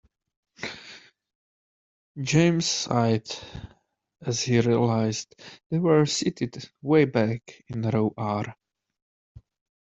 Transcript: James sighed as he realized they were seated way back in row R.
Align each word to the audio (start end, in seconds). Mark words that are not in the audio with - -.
James 2.23 2.65
sighed 2.65 3.29
as 4.25 4.41
he 4.41 4.59
realized 4.59 5.39
they 5.69 5.77
were 5.77 6.07
seated 6.07 6.67
way 6.81 7.05
back 7.05 7.63
in 7.67 7.83
row 7.83 8.11
R. 8.17 8.57